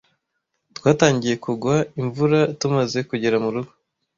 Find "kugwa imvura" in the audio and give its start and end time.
1.45-2.39